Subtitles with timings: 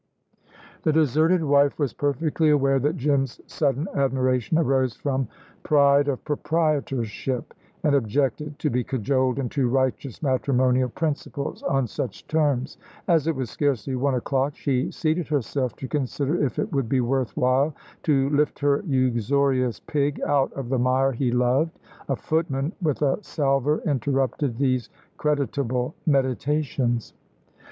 [0.81, 5.27] The deserted wife was perfectly aware that Jim's sudden admiration arose from
[5.61, 12.79] pride of proprietorship, and objected to be cajoled into righteous matrimonial principles on such terms.
[13.07, 17.01] As it was scarcely one o'clock she seated herself to consider if it would be
[17.01, 21.77] worth while to lift her uxorious pig out of the mire he loved.
[22.09, 27.13] A footman with a salver interrupted these creditable meditations.